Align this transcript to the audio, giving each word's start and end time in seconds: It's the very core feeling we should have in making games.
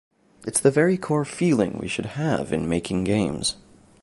It's 0.47 0.59
the 0.59 0.71
very 0.71 0.97
core 0.97 1.23
feeling 1.25 1.77
we 1.77 1.87
should 1.87 2.07
have 2.17 2.51
in 2.51 2.67
making 2.67 3.03
games. 3.03 3.57